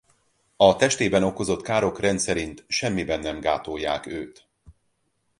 [0.57, 4.47] A testében okozott károk rendszerint semmiben nem gátolják őt.